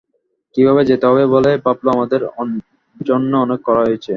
কীভাবে 0.55 0.81
যেতে 0.89 1.05
হবে 1.07 1.23
বলেই 1.33 1.57
ভাবল 1.65 1.85
আমাদের 1.95 2.21
জন্যে 2.97 3.35
অনেক 3.37 3.59
করা 3.67 3.81
হয়েছে। 3.85 4.09